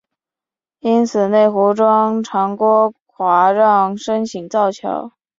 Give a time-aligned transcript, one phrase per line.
[0.79, 5.11] 因此内湖庄长郭华让申请造桥。